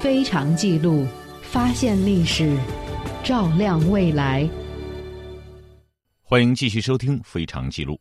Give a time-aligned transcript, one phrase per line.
[0.00, 1.06] 非常记录，
[1.42, 2.58] 发现历史，
[3.22, 4.48] 照亮未来。
[6.22, 7.94] 欢迎继续收听《非常记录》。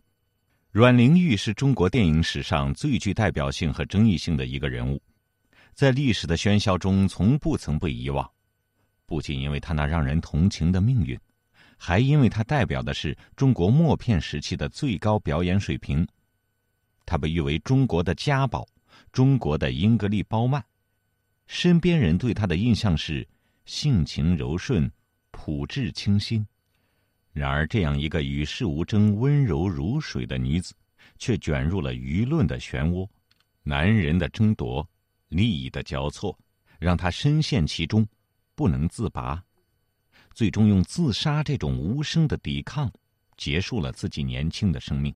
[0.72, 5.02] 阮玲玉是中国电影史上最具代表性和争议性的一个人物，
[5.74, 8.28] 在历史的喧嚣中从不曾被遗忘。
[9.06, 11.20] 不仅因为她那让人同情的命运，
[11.78, 16.08] 还因为她代表的是中国默片时期的最高表演水平。
[17.06, 18.66] 她被誉为中国的家宝，
[19.12, 20.64] 中国的英格丽·褒曼。
[21.54, 23.28] 身边人对她的印象是
[23.66, 24.90] 性情柔顺、
[25.32, 26.48] 朴质清新。
[27.34, 30.74] 然而，这样一个与世无争、温柔如水的女子，
[31.18, 33.06] 却卷入了舆论的漩涡，
[33.64, 34.88] 男人的争夺，
[35.28, 36.40] 利益的交错，
[36.80, 38.08] 让她深陷其中，
[38.56, 39.44] 不能自拔。
[40.34, 42.90] 最终，用自杀这种无声的抵抗，
[43.36, 45.14] 结束了自己年轻的生命。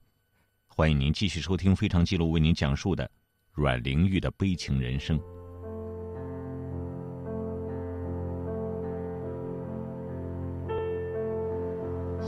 [0.67, 3.09] 欢迎您继续收听《非常记录》为您讲述的
[3.53, 5.17] 阮玲玉的悲情人生。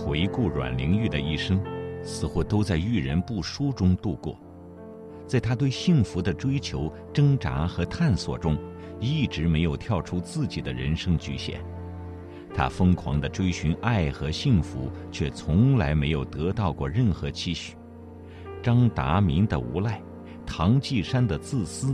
[0.07, 1.61] 回顾阮玲玉的一生，
[2.01, 4.39] 似乎都在遇人不淑中度过。
[5.27, 8.57] 在她对幸福的追求、挣扎和探索中，
[9.01, 11.59] 一直没有跳出自己的人生局限。
[12.55, 17.75] 她疯狂的追寻爱和幸福，却从来没有得到过任何期许。
[18.63, 20.01] 张达民的无赖，
[20.45, 21.93] 唐季山的自私，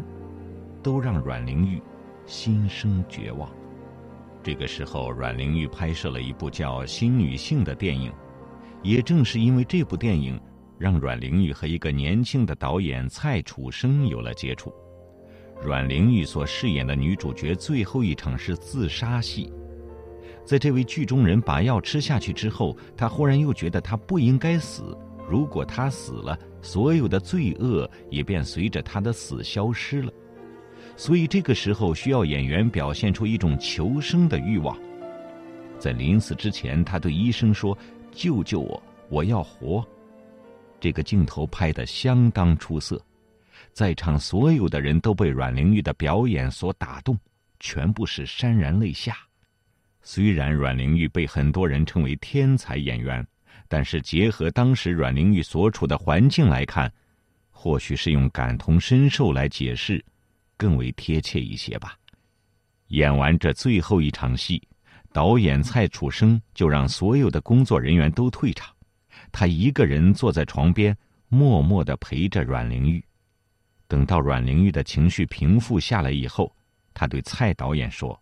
[0.84, 1.82] 都让阮玲玉
[2.28, 3.50] 心生绝望。
[4.44, 8.12] 这个时候，阮玲玉拍摄了一部叫《新女性》的电影，
[8.82, 10.38] 也正是因为这部电影，
[10.78, 14.74] 让阮玲玉和一个年轻的导演蔡楚生有了接触。
[15.64, 19.50] 阮玲玉所饰演的女主角最后一场是自杀戏，
[20.44, 24.98] 在这位剧中人把药吃下去之后，她忽然又觉得她不应该死。
[25.30, 30.12] 如果她死了，所有的罪恶也便随着她的死消失了。
[30.96, 34.78] 所以这个时候需要演员表现出一种求生的欲望。
[35.80, 37.78] 在临死之前，他对医生说
[38.12, 39.86] ：“救救我，我要活。”
[40.80, 43.02] 这个镜头拍得相当出色，
[43.72, 47.18] 在场所有的人都被阮玲玉的表演所打动，
[47.60, 49.18] 全部是潸然泪下。
[50.02, 53.26] 虽然阮玲玉被很多人称为天才演员，
[53.68, 56.92] 但是结合当时阮玲玉所处的环境来看，
[57.50, 60.04] 或许是用感同身受来解释。
[60.64, 62.00] 更为贴切一些吧。
[62.88, 64.66] 演完这最后一场戏，
[65.12, 68.74] 导演蔡楚生就让所有的工作人员都退场，
[69.30, 70.98] 他一个人坐在床边，
[71.28, 73.04] 默默的陪着阮玲玉。
[73.90, 76.50] 等到阮玲玉的情绪平复下来以后，
[76.94, 78.18] 他对蔡导演说：“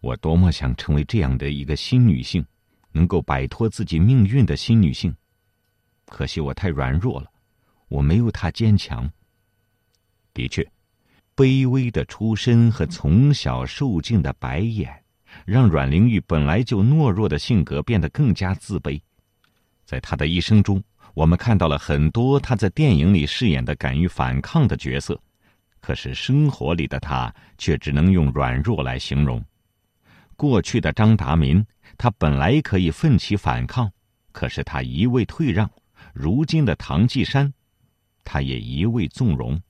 [0.00, 2.44] 我多么想成为这样的一个新女性，
[2.92, 5.16] 能够摆脱自己命运的新女性。
[6.08, 7.32] 可惜我太软弱了，
[7.88, 9.10] 我没有她坚强。”
[10.34, 10.73] 的确。
[11.36, 15.02] 卑微的出身和从小受尽的白眼，
[15.44, 19.00] 让阮玲玉本来就懦弱的性格变得更加自卑。
[19.84, 25.20] 在她的一生中，我们看到了很多她在电影里饰演的敢于反抗的角色，
[25.80, 29.44] 可是生活里的她却只能用软弱来形容。
[30.36, 31.64] 过去的张达民，
[31.96, 33.90] 他本来可以奋起反抗，
[34.32, 35.66] 可是他一味退让；
[36.12, 37.52] 如今的唐季山，
[38.24, 39.60] 他也一味纵容。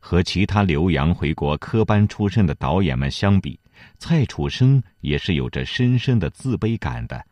[0.00, 3.60] 和其他留洋回国科班出身的导演们相比，
[3.98, 7.24] 蔡楚生也是有着深深的自卑感的。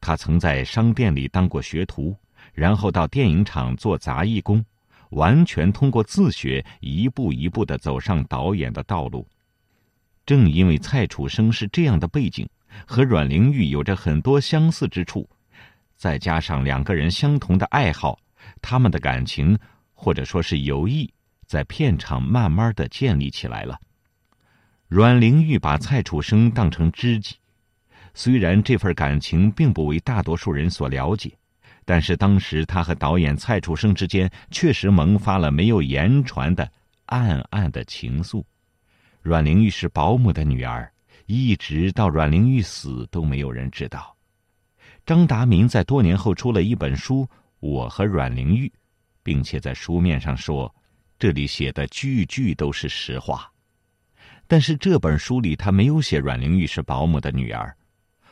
[0.00, 2.14] 他曾在商店里当过学徒，
[2.52, 4.62] 然后到电影厂做杂役工，
[5.10, 9.26] 完全通过自学，一步一步的走上导演的道路。
[10.26, 12.46] 正因为蔡楚生是这样的背景，
[12.86, 15.26] 和阮玲玉有着很多相似之处，
[15.96, 18.18] 再加上两个人相同的爱好，
[18.60, 19.58] 他们的感情
[19.94, 21.10] 或者说是友谊。
[21.54, 23.78] 在片场慢慢的建立起来了。
[24.88, 27.36] 阮玲玉把蔡楚生当成知己，
[28.12, 31.30] 虽然这份感情并不为大多数人所了解，
[31.84, 36.68] 但是当时他和导演蔡楚生之间确实萌发了没有言传的
[37.06, 38.42] 暗暗的情愫。
[39.22, 40.90] 阮玲玉是保姆的女儿，
[41.26, 44.12] 一直到阮玲玉死都没有人知道。
[45.06, 47.22] 张达明在多年后出了一本书
[47.60, 48.66] 《我和阮玲玉》，
[49.22, 50.74] 并且在书面上说。
[51.24, 53.50] 这里写的句句都是实话，
[54.46, 57.74] 但是这本书里他没有写阮玲玉是保姆的女儿。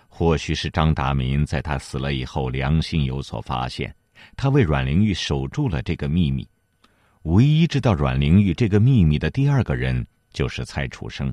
[0.08, 3.96] 或许是张达民在他死了以后良心有所发现，
[4.36, 6.46] 他为阮玲玉守住了这个秘密。
[7.22, 11.32] 唯一知道阮玲玉这个秘密的第二个人就是蔡楚生。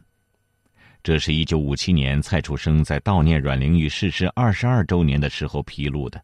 [1.04, 6.24] 这是一九五七年蔡楚生在悼念阮玲玉逝世二十二周年的时候披露的，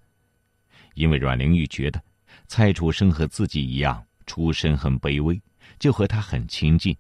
[0.94, 2.02] 因为阮玲玉觉得
[2.48, 4.02] 蔡楚生和自己一样。
[4.26, 5.42] 出身很卑微，
[5.80, 6.96] 就和他很亲近，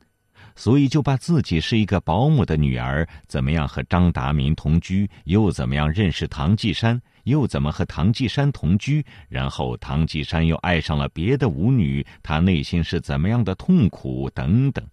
[0.55, 14.85] 所以就把自己是一个保姆的女儿，怎么样和张达民同居，又怎么样认识唐季山，又怎么和唐季山同居，然后唐季山又爱上了别的舞女，他内心是怎么样的痛苦等等，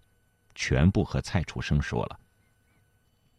[0.54, 2.18] 全部和蔡楚生说了。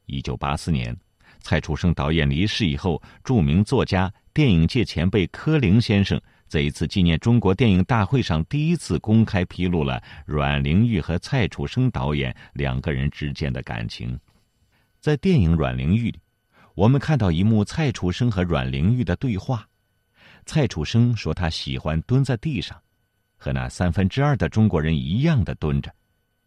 [0.06, 0.96] 一九八四年，
[1.40, 6.20] 蔡楚生导演离世以后，著名作家、电影界前辈柯林先生。
[6.54, 14.20] 在一次纪念中国电影大会上，第一次公开披露了阮玲玉和蔡楚生导演两个人之间的感情。
[15.00, 16.20] 在电影《阮玲玉》里，
[16.76, 19.68] 我们看到一幕蔡楚生和阮玲玉的对话。
[20.46, 22.80] 蔡楚生说他喜欢蹲在地上，
[23.36, 25.92] 和那三分之二的中国人一样的蹲着。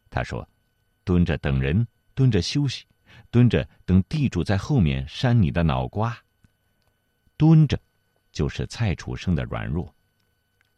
[0.09, 0.49] 他说
[1.03, 2.85] ：“蹲着等人，蹲着休息，
[3.33, 6.17] 蹲着等地主在后面扇你的脑瓜。
[7.37, 7.77] 蹲着，
[8.31, 9.93] 就是蔡楚生的软弱。”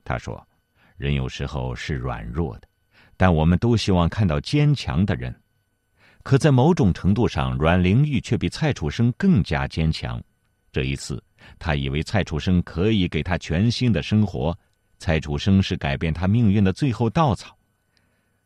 [0.09, 0.43] 他说
[0.97, 2.69] ：“人有时候是软弱的，
[3.15, 5.39] 但我们都希望看到坚强的人。
[6.23, 10.19] 可在某种程度上，阮玲玉却比蔡楚生更加坚强。
[10.73, 11.23] 这一次，
[11.59, 14.59] 他以为蔡楚生可以给他全新的生活，
[14.99, 17.55] 蔡楚生是改变他命运的最后稻草。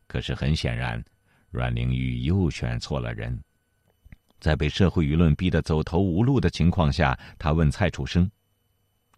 [0.09, 1.00] 可是很显然，
[1.53, 3.41] 阮玲玉又选错了人。
[4.41, 8.29] 在被社会舆论逼得走投无路的情况下，他问蔡楚生：‘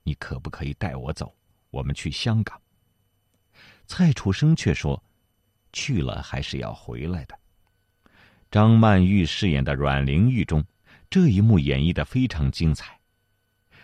[0.04, 1.34] 你可不可以带我走？’”
[1.74, 2.60] 我们去香港。
[3.86, 5.02] 蔡楚生却说
[5.72, 7.36] ：“去了还是要回来的。”
[8.48, 10.64] 张曼玉饰演的阮玲玉中，
[11.10, 13.00] 这一幕演绎的非常精彩。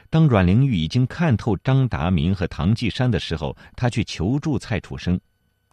[0.09, 5.21] 当阮玲玉已经看透张达民和唐季山的时候，她去求助蔡楚生，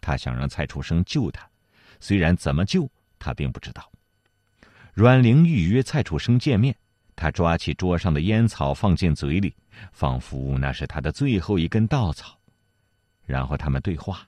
[0.00, 1.48] 她想让蔡楚生救她，
[2.00, 3.90] 虽然怎么救她并不知道。
[4.92, 6.74] 阮玲玉约蔡楚生见面。
[7.18, 9.52] 他抓起桌上的烟草放进嘴里，
[9.90, 12.38] 仿佛那是他的最后一根稻草。
[13.26, 14.24] 然后他们对话，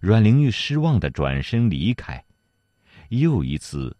[0.00, 2.24] 阮玲玉失望的转身离开。
[3.10, 3.94] 又一次，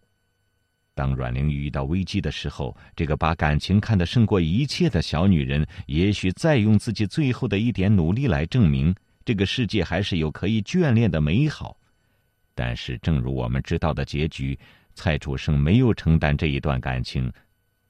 [0.95, 8.93] 当阮玲玉遇到危机的时候，这个把感情看得胜过一切的小女人，也许再用自己最后的一点努力来证明
[9.23, 11.77] 这个世界还是有可以眷恋的美好。
[12.55, 14.57] 但是，正如我们知道的结局，
[14.95, 17.31] 蔡楚生没有承担这一段感情。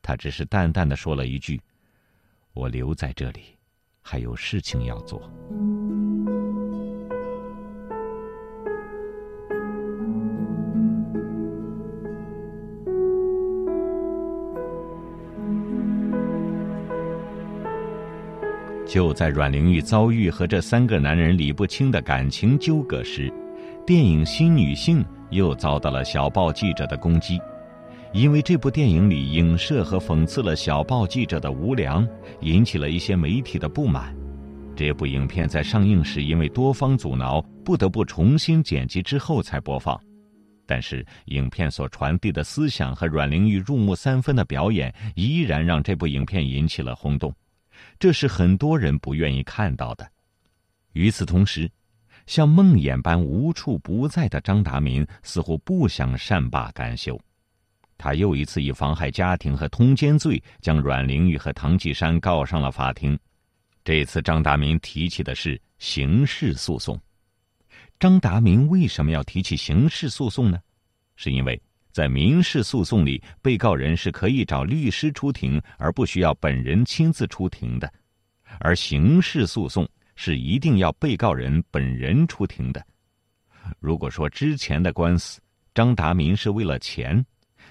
[0.08, 1.60] 他只是淡淡的说了一句
[2.54, 3.42] ：“我留在这里，
[4.04, 5.20] 还有事情要做。”
[18.86, 23.34] 就在阮玲玉遭遇和这三个男人理不清的感情纠葛时，
[23.88, 27.42] 电影《新女性》又遭到了小报记者的攻击。
[28.16, 32.08] 因为这部电影里影射和讽刺了小报记者的无良，
[32.40, 34.16] 引起了一些媒体的不满。
[34.74, 40.02] 这部影片在上映时因为多方阻挠，不得不重新剪辑之后才播放。
[40.66, 47.36] 但是，影片所传递的思想和阮玲玉入木三分的表演，依然让这部影片引起了轰动。
[48.00, 50.10] 这是很多人不愿意看到的。
[50.94, 51.70] 与此同时，
[52.28, 57.20] 像梦魇般无处不在的张达民似乎不想善罢甘休。
[57.98, 63.18] 他又一次以妨害家庭和通奸罪将阮玲玉和唐季山告上了法庭。
[63.84, 67.00] 这次张达明提起的是刑事诉讼。
[68.00, 70.60] 张达明为什么要提起刑事诉讼呢？
[71.16, 71.62] 是因为
[71.92, 77.88] 在民事诉讼里，被告人是可以找律师出庭，而不需要本人亲自出庭的；
[78.60, 82.86] 而刑事诉讼是一定要被告人本人出庭的。
[83.80, 85.40] 如果说之前的官司，
[85.74, 87.26] 张达明是为了钱。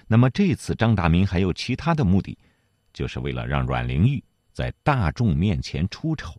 [0.06, 2.36] 那么这次张达民还有其他的目的，
[2.92, 6.34] 就是为了让阮玲玉在大众面前出丑。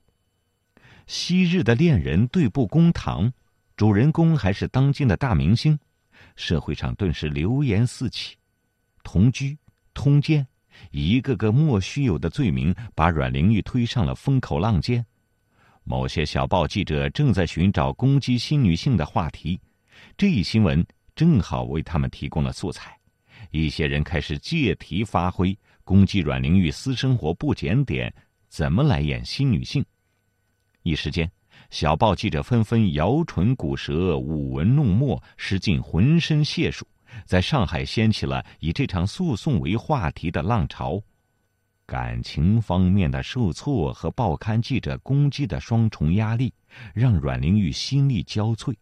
[1.07, 3.31] 昔日的恋人对簿公堂，
[3.75, 5.77] 主人公还是当今的大明星，
[6.35, 8.35] 社会上顿时流言四起，
[9.03, 9.57] 同居、
[9.93, 10.47] 通奸，
[10.91, 15.05] 一个个莫须有的罪名，把阮玲玉推上了风口浪尖。
[15.83, 19.59] 某些小报记者正在寻找攻击新女性的话题，
[20.17, 20.83] 这一新闻
[21.15, 22.97] 正好为他们提供了素材。
[23.51, 28.13] 一些人开始借题发挥，攻击阮玲玉私生活不检点，
[28.49, 29.83] 怎么来演新女性？
[30.83, 31.29] 一时间，
[31.69, 36.85] 小报记者纷纷摇唇鼓舌、舞文弄墨，使尽浑身解数，
[37.25, 41.01] 在上海掀起了以这场诉讼为话题的浪潮。
[41.87, 46.51] 感情方面的受挫和报刊记者攻击的双重压力，
[46.93, 48.75] 让阮玲玉心力交瘁。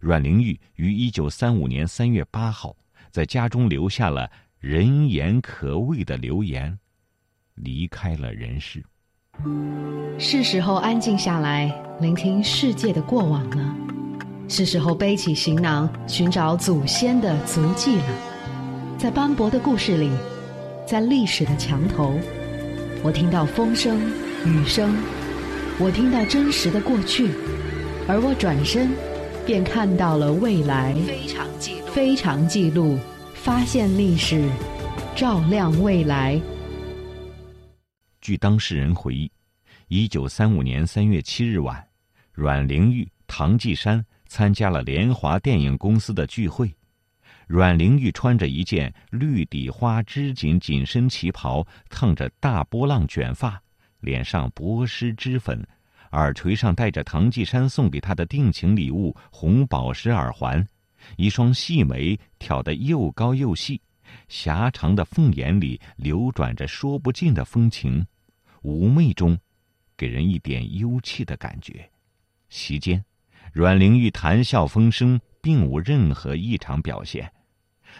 [0.00, 2.76] 阮玲玉于一九三五年三月八号。
[3.10, 6.78] 在家中留下了人言可畏的留言，
[7.54, 8.84] 离开了人世。
[10.18, 13.76] 是时候安静下来，聆听世界的过往了。
[14.48, 18.04] 是时候背起行囊，寻找祖先的足迹了。
[18.98, 20.10] 在斑驳的故事里，
[20.86, 22.18] 在历史的墙头，
[23.02, 23.98] 我听到风声、
[24.44, 24.94] 雨声，
[25.78, 27.30] 我听到真实的过去，
[28.06, 28.90] 而我转身，
[29.50, 30.94] 便看到了未来。
[30.94, 32.96] 非常记录，非常记录，
[33.34, 34.48] 发现历史，
[35.16, 36.40] 照亮未来。
[38.20, 39.28] 据当事人回忆，
[39.88, 41.84] 一九三五年三月七日晚，
[42.32, 46.72] 阮玲玉、唐季山参加了联华电影公司的聚会。
[47.48, 53.60] 阮玲玉穿着一件绿底花织锦紧身旗袍，烫着大波浪卷发，
[53.98, 55.66] 脸上薄施脂粉，
[56.10, 60.66] 耳垂上戴着唐季山送给她的定情礼物红宝石耳环，
[61.16, 63.80] 一双细眉挑得又高又细，
[64.28, 68.04] 狭长的凤眼里流转着说不尽的风情，
[68.62, 69.38] 妩媚中，
[69.96, 71.88] 给人一点幽气的感觉。
[72.48, 73.04] 席间，
[73.52, 77.32] 阮玲玉谈笑风生，并无任何异常表现。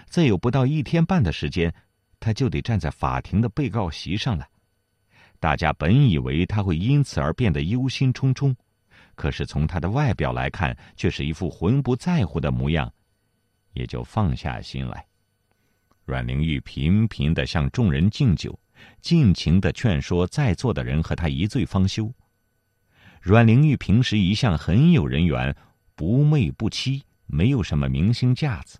[0.06, 1.72] 再有不到一天半的时间，
[2.18, 4.46] 他就得站在法庭的被告席上了。
[5.40, 8.54] 大家本以为他会因此而变得忧心忡忡，
[9.14, 12.92] 可是从他的外表来看，却是一副浑不在乎的模样，
[13.72, 15.04] 也就放下心来。
[16.04, 18.58] 阮玲玉频频的向众人敬酒，
[19.00, 22.12] 尽情的劝说在座的人和他一醉方休。
[23.22, 25.54] 阮玲玉平时一向很有人缘，
[25.94, 28.78] 不媚不欺，没有什么明星架子。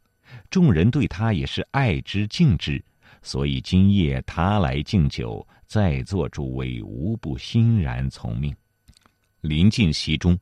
[0.50, 2.83] 众人对他也是爱之敬之，
[3.23, 8.52] 所以今夜他来敬酒，在座诸位无不欣然从命。
[9.40, 10.36] 临近席中，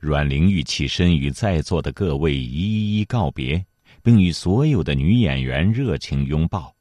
[0.00, 3.64] 阮玲玉起身与在座的各位一一告别，
[4.02, 6.74] 并与所有的女演员热情拥抱。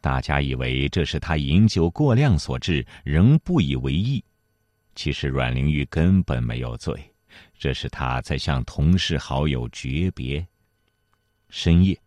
[0.00, 4.24] 大家以为这是他饮酒过量所致，仍不以为意。
[4.94, 6.98] 其实阮玲玉根本没有醉，
[7.58, 10.46] 这是他在向同事好友诀别。
[11.50, 12.00] 深夜，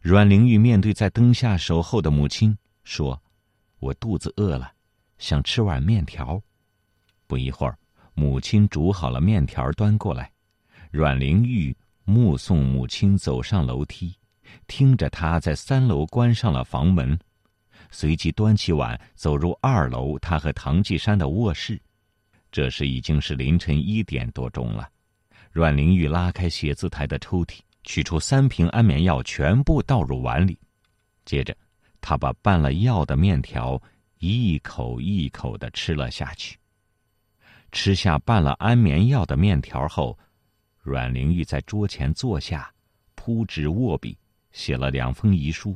[0.00, 3.21] 阮玲玉面对在灯下守候的母亲，说
[3.82, 4.72] ：“我肚子饿了，
[5.18, 6.40] 想吃碗面条。”
[7.26, 7.76] 不一会儿，
[8.14, 10.30] 母亲煮好了面条端过来。
[10.92, 14.16] 阮玲玉目送母亲走上楼梯，
[14.68, 17.18] 听着她在三楼关上了房门，
[17.90, 21.80] 随即端起碗走入二楼，她和唐季山的卧室。
[22.52, 24.88] 这时已经是凌晨一点多钟了。
[25.50, 27.58] 阮玲玉拉开写字台的抽屉。
[27.84, 30.56] 取出三瓶安眠药，全部倒入碗里。
[31.24, 31.52] 接着，
[32.02, 33.80] 他把拌了药的面条
[34.18, 36.58] 一口一口的吃了下去。
[37.70, 40.18] 吃下拌了安眠药的面条后，
[40.82, 42.70] 阮玲玉在桌前坐下，
[43.14, 44.18] 铺纸握笔，
[44.50, 45.74] 写了两封遗书。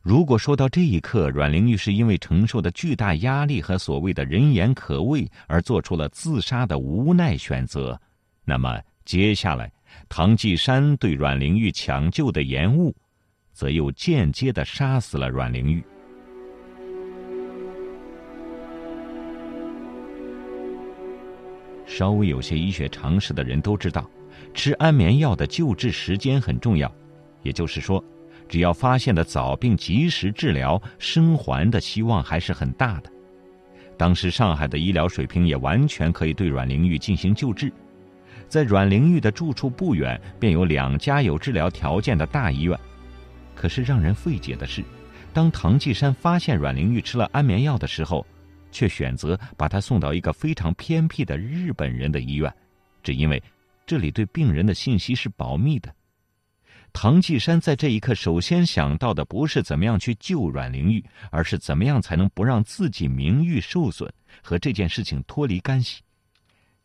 [0.00, 8.00] 如果说到这一刻，阮玲玉是因为承受的巨大压力和所谓的人言可畏而做出了自杀的无奈选择，
[8.44, 9.70] 那么接下来。
[10.08, 12.94] 唐季山对阮玲玉抢救的延误，
[13.60, 15.84] 则又间接的杀死了阮玲玉。
[21.84, 24.08] 稍微有些医学常识的人都知道，
[24.54, 26.90] 吃安眠药的救治时间很重要，
[27.42, 28.02] 也就是说，
[28.48, 33.12] 只要发现的早并及时治疗，生还的希望还是很大的。
[33.98, 37.70] 当时上海的医疗水平也完全可以对阮玲玉进行救治。
[38.48, 42.74] 在阮玲玉的住处不远，便有两家有治疗条件的大医院。
[43.54, 44.82] 可是让人费解的是，
[45.32, 48.26] 当唐继山发现阮玲玉吃了安眠药的时候，
[48.72, 52.52] 却选择把她送到一个非常偏僻的日本人的医院，
[53.02, 53.42] 只因为
[53.86, 55.94] 这里对病人的信息是保密的。
[56.92, 66.02] 唐继山在这一刻首先想到的不是怎么样去救阮玲玉，而是怎么样才能不让自己名誉受损，和这件事情脱离干系。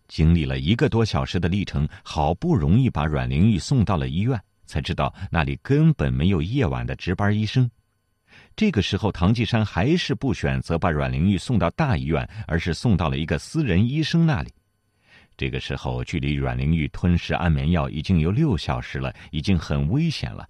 [0.08, 7.70] 经历了一个多小时的历程，好不容易把阮玲玉送到了医院，才知道那里根本没有夜晚的值班医生。
[8.56, 14.52] 这个时候，唐季山还是不选择把阮玲玉送到大医院，而是送到了一个私人医生那里。
[15.38, 20.48] 这个时候，距离阮玲玉吞食安眠药已经有六小时了，已经很危险了。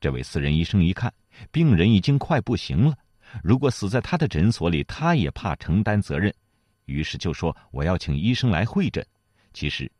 [0.00, 1.12] 这位私人医生一看，
[1.50, 2.96] 病人已经快不行了，
[3.42, 6.32] 如果死在他的诊所里，他也怕承担责任。
[6.84, 9.04] 于是就说：“我要请医生来会诊。”
[9.52, 9.90] 其实，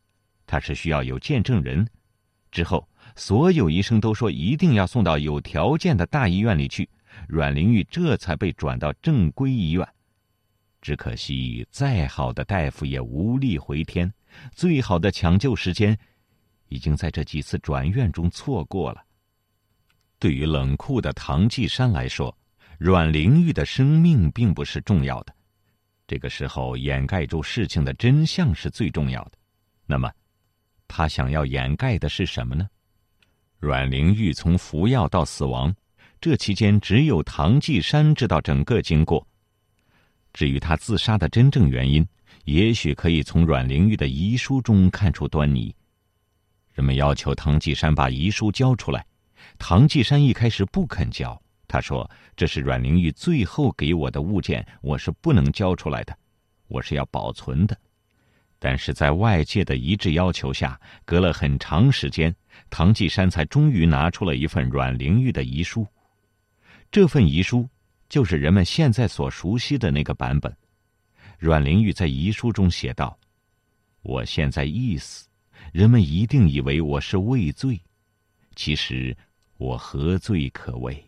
[0.47, 1.85] 他是需要有见证人。
[2.52, 6.88] 之后，所有医生都说一定要送到有条件的大医院里去。
[7.26, 9.87] 阮玲玉这才被转到正规医院。
[10.82, 14.12] 只可惜，再好的大夫也无力回天。
[14.52, 15.99] 最好的抢救时间，
[16.68, 19.02] 已经在这几次转院中错过了。
[20.18, 22.37] 对于冷酷的唐继山来说，
[22.78, 25.35] 阮玲玉的生命并不是重要的。
[26.06, 29.32] 这个时候，掩盖住事情的真相是最重要的。
[29.87, 30.12] 那么，
[30.87, 32.68] 他想要掩盖的是什么呢？
[33.59, 35.75] 阮玲玉从服药到死亡，
[36.21, 39.27] 这期间只有唐继山知道整个经过。
[40.35, 42.07] 至于他自杀的真正原因，
[42.45, 45.75] 也许可以从阮玲玉的遗书中看出端倪。
[46.75, 49.05] 人们要求唐继山把遗书交出来，
[49.59, 56.15] 唐继山一开始不肯交，他说：“这是阮玲玉最后给我的物件，我是不能交出来的，
[56.69, 57.75] 我是要保存的。”
[58.59, 62.35] 但是在外界的一致要求下，隔了很长时间，
[62.70, 65.87] 唐继山才终于拿出了一份阮玲玉的遗书。
[66.90, 67.68] 这份遗书
[68.08, 70.54] 就是人们现在所熟悉的那个版本。
[71.38, 73.18] 阮玲玉在遗书中写道
[74.02, 75.26] ：“我现在一死，
[75.73, 77.80] 人们一定以为我是畏罪，
[78.54, 79.16] 其实
[79.56, 81.02] 我何罪可畏？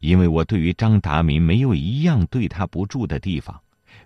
[0.00, 3.60] 因为我对于张达民没有一样对他不住的地方，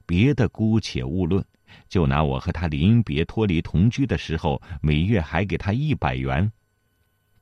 [0.06, 1.44] 别的姑且勿论。”
[1.88, 6.50] 就拿我和他临别脱离同居的时候，每月还给他一百元，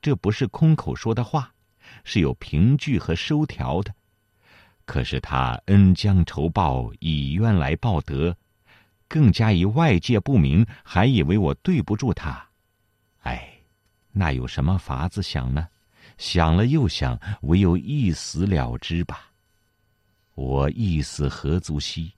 [0.02, 1.54] 这不是空口说的话，
[2.04, 3.94] 是有凭据和收条的。
[4.84, 8.36] 可是他恩将仇报，以冤来报德，
[9.08, 12.44] 更加以外界不明，还以为我对不住他。
[13.20, 13.48] 哎，
[14.10, 15.68] 那有什么法子想呢？
[16.18, 19.30] 想了又想，唯有一死了之吧。
[20.34, 22.12] 我一死何足惜？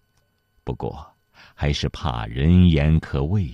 [0.64, 1.06] 不过。
[1.56, 3.52] 还是怕人言可畏，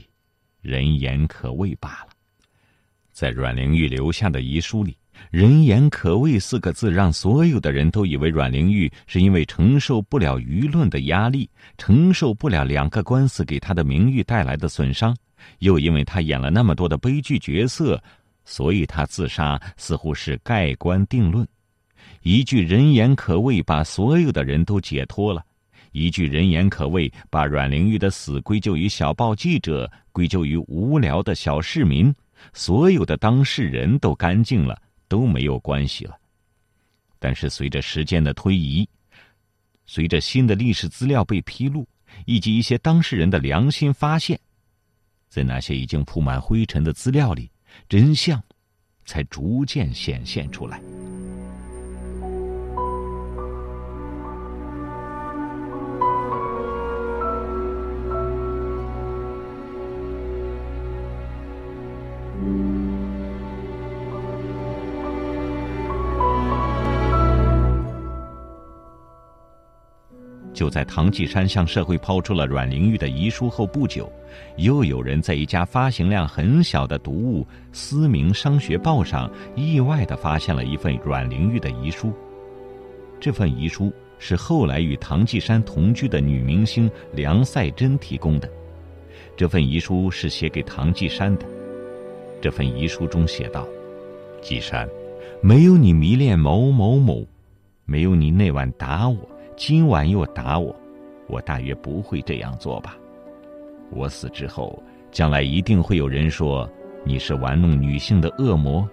[0.60, 2.10] 人言可畏罢了。
[3.20, 4.96] 在阮玲玉留下的遗书里
[5.30, 11.46] ，“人言可畏”四个字让所有的人都以为阮玲玉是因为承受不了舆论的压力，
[11.76, 15.14] 承受不了两个官司给她的名誉带来的损伤，
[15.58, 18.02] 又因为她演了那么多的悲剧角色，
[18.46, 21.46] 所以她自杀似乎是盖棺定论。
[22.22, 25.44] 一句“人言可畏”把所有的人都解脱了。
[25.92, 32.14] 一句人言可畏，把阮玲玉的死归咎于小报记者，归咎于无聊的小市民，
[32.52, 36.16] 所有的当事人都干净了，都没有关系了。
[37.18, 38.88] 但是随着时间的推移，
[39.86, 41.86] 随着新的历史资料被披露，
[42.26, 44.40] 以及一些当事人的良心发现，
[45.28, 47.50] 在那些已经铺满灰尘的资料里，
[47.88, 48.42] 真相
[49.04, 50.80] 才逐渐显现出来。
[70.60, 74.12] 就在唐继山向社会抛出了阮玲玉的遗书后不久，
[74.58, 77.42] 又有人在一家发行量很小的读物
[77.72, 82.12] 《思明商学报》上意外的发现了一份阮玲玉的遗书。
[83.18, 88.46] 这份遗书是后来与唐继山同居的女明星梁赛珍提供的。
[89.38, 91.46] 这份遗书是写给唐继山的。
[92.42, 93.66] 这份遗书中写道
[94.42, 94.86] ：“继山，
[95.40, 97.26] 没有你迷恋某某某，
[97.86, 99.16] 没有你那晚打我。”
[99.60, 100.74] 今晚又打我，
[101.26, 102.96] 我大约不会这样做吧。
[103.90, 106.66] 我死之后，将来一定会有人说
[107.04, 108.88] 你是玩弄女性的恶魔，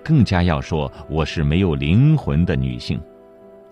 [0.00, 3.02] 更加要说我是没有灵魂的女性。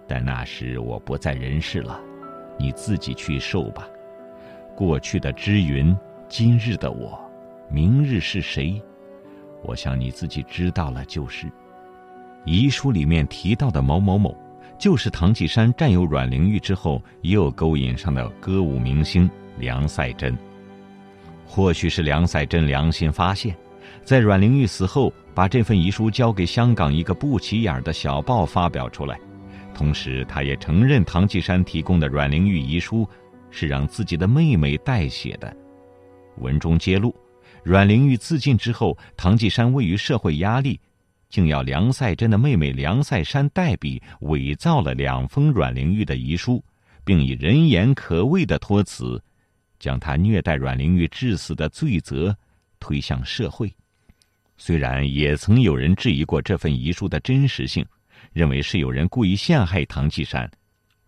[0.08, 2.00] 但那时我不在人世了，
[2.58, 3.88] 你自己去受吧。
[4.74, 5.96] 过去的知云，
[6.28, 7.16] 今日的我，
[7.68, 8.82] 明日是谁？
[9.62, 11.48] 我想你自己知道了就是。
[12.44, 14.36] 遗书里面提到的某某某。
[14.80, 20.36] 就是唐继山占有阮玲玉之后，又勾引上的歌舞明星梁赛珍。
[21.46, 23.54] 或许是梁赛珍良心发现，
[24.04, 29.20] 在阮玲玉死后，把这份遗书交给香港一个不起眼的小报发表出来。
[29.74, 33.06] 同时，他也承认唐继山提供的阮玲玉遗书
[33.50, 35.54] 是让自己的妹妹代写的。
[36.38, 37.14] 文中揭露，
[37.62, 40.80] 阮玲玉自尽之后，唐继山位于社会压力。
[41.30, 46.62] 竟要梁赛珍的妹妹梁赛山代笔伪造了两封阮玲玉的遗书，
[47.04, 49.22] 并以人言可畏的托词，
[49.78, 52.36] 将她虐待阮玲玉致死的罪责
[52.80, 53.72] 推向社会。
[54.58, 57.86] 虽然也曾有人质疑过这份遗书的真实性，
[58.32, 60.50] 认为是有人故意陷害唐继山，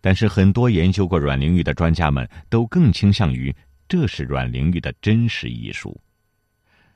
[0.00, 3.54] 但是很多研究过阮玲玉的专家们都更倾向于
[3.88, 6.00] 这是阮玲玉的真实遗书。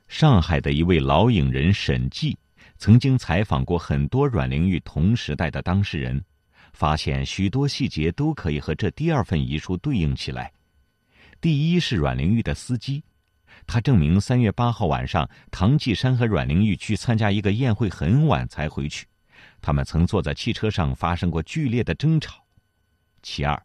[0.07, 2.37] 上海的一位老影人沈记。
[2.77, 6.23] 曾经采访过很多阮玲玉同时代的当事人，
[6.73, 10.51] 发现许多细节都可以和这第二份遗书对应起来。
[11.41, 13.03] 第一是阮玲玉的司机，
[13.65, 19.07] 他证明三月八号晚上，唐继山和阮玲玉去参加一个宴会，很晚才回去。
[19.59, 22.43] 他们曾坐在汽车上发生过剧烈的争吵。
[23.23, 23.59] 其二，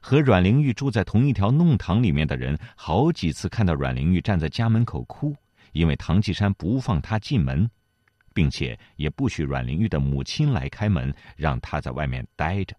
[0.00, 5.34] 和阮玲玉住在同一条弄堂里面的人，好几次看到阮玲玉站在家门口哭。
[5.72, 7.70] 因为唐季山不放她进门，
[8.36, 12.76] 并且也不许阮玲玉的母亲来开门，让她在外面待着。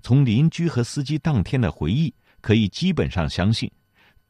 [0.00, 3.70] 从邻居和司机当天的回忆，可以基本上相信，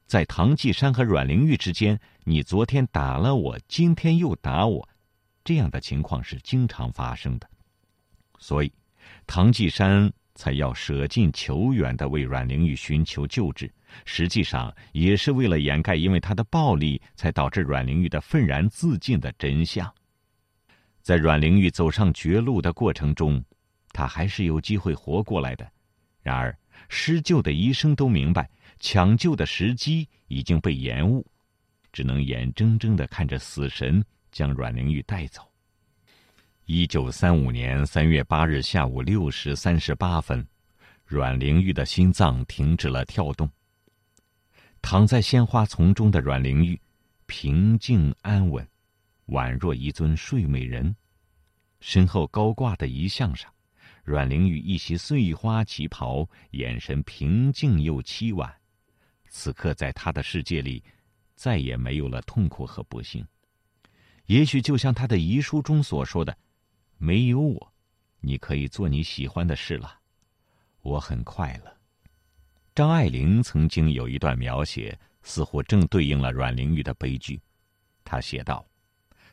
[0.07, 4.89] 在唐季山和阮玲玉之间，你昨天打了我，今天又打我，
[5.45, 7.49] 这样的情况是经常发生的。
[8.41, 8.73] 所以，
[9.29, 13.73] 唐季山才要舍近求远的为阮玲玉寻求救治，
[14.05, 19.89] 实际上也是为了掩盖因为他的暴力才导致阮玲玉的愤然自尽的真相。
[21.03, 23.43] 在阮玲玉走上绝路的过程中。
[23.93, 25.69] 他还是有机会活过来的，
[26.23, 26.57] 然而
[26.89, 31.27] 施救的医生都明白，抢救的时机已经被延误，
[31.93, 35.43] 只能眼睁睁的看着死神将阮玲玉带走。
[36.67, 40.47] 一九三五年三月八日下午六时三十八分，
[41.05, 43.51] 阮玲玉的心脏停止了跳动。
[44.81, 46.81] 躺在鲜花丛中的阮玲玉，
[47.27, 48.65] 平静安稳，
[49.31, 50.95] 宛若一尊睡美人，
[51.81, 53.53] 身后高挂的遗像上。
[54.03, 58.53] 阮玲玉一袭碎花旗袍，眼神平静又凄婉。
[59.29, 60.83] 此刻，在她的世界里，
[61.37, 63.25] 再也没有了痛苦和不幸。
[64.27, 66.37] 也许就像她的遗书中所说的
[66.99, 67.73] ：“没有我，
[68.21, 70.01] 你可以做你喜欢的事了。
[70.81, 71.73] 我很快乐。”
[72.75, 77.41] 张爱玲曾经有一段描写，似乎正对应了阮玲玉的悲剧。
[78.03, 78.67] 她写道：“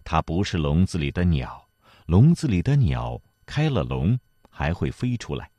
[0.10, 1.67] 它不是笼子里的鸟，
[2.06, 4.17] 笼子里的鸟开了笼。”
[4.50, 5.52] 还会飞出来，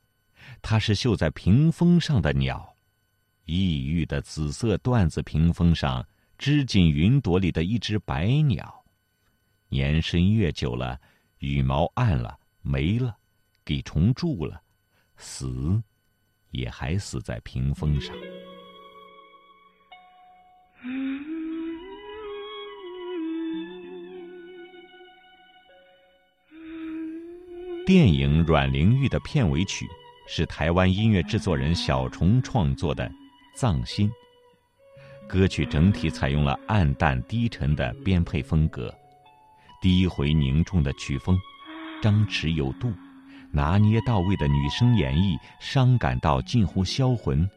[0.61, 2.75] 它是绣在屏风上的鸟，
[3.45, 6.05] 异域的紫色缎子屏风上，
[6.37, 8.83] 织锦云朵里的一只白鸟，
[9.69, 10.99] 年深月久了，
[11.37, 13.15] 羽毛暗了没了，
[13.63, 14.61] 给虫蛀了，
[15.15, 15.81] 死，
[16.51, 18.13] 也还死在屏风上。
[27.89, 29.89] 电影《阮玲玉》的片尾曲
[30.27, 33.09] 是台湾音乐制作人小虫创作的
[33.55, 34.07] 《藏心》。
[35.27, 38.93] 歌曲整体采用了暗淡低沉的编配风格，
[39.81, 41.35] 低回凝重的曲风，
[41.99, 42.93] 张弛有度，
[43.51, 47.49] 拿捏到位的女声演绎，伤感到近乎销魂，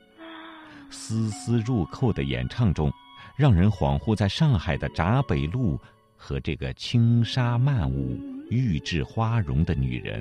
[0.88, 2.90] 丝丝入扣的演唱中，
[3.36, 5.78] 让人恍惚在上海的闸北路
[6.16, 8.31] 和这个轻纱曼舞。
[8.50, 10.20] 玉质花容的女人，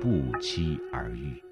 [0.00, 1.42] 不期而遇。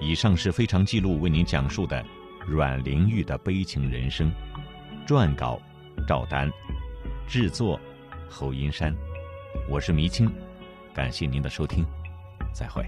[0.00, 2.04] 以上是非常记录为您讲述的
[2.46, 4.30] 阮玲玉的悲情人生。
[5.06, 5.60] 撰稿：
[6.06, 6.50] 赵丹，
[7.26, 7.80] 制作：
[8.28, 8.94] 侯银山。
[9.68, 10.30] 我是迷青，
[10.94, 11.84] 感谢您的收听，
[12.52, 12.84] 再会。